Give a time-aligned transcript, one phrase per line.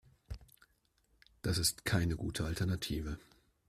[1.45, 3.19] Dies ist keine gute Alternative.